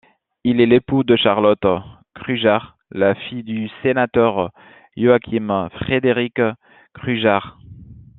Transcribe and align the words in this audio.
Il 0.43 0.59
est 0.61 0.65
l'époux 0.65 1.03
de 1.03 1.15
Charlotte 1.15 1.63
Krüger, 2.15 2.57
la 2.89 3.13
fille 3.13 3.43
du 3.43 3.69
sénateur 3.83 4.51
Joachim 4.97 5.69
Friedrich 5.75 6.41
Krüger. 6.95 7.41